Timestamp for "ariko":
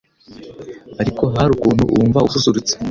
1.01-1.23